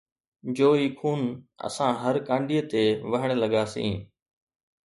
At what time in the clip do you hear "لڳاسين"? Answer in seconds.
3.41-3.93